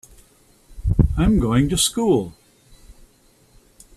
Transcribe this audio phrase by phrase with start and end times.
[1.15, 2.33] I'm going to school.